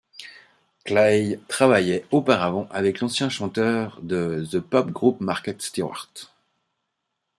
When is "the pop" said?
4.51-4.89